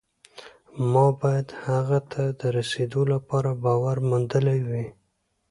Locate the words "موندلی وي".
4.09-4.85